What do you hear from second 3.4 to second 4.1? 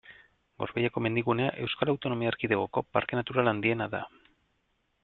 handiena da.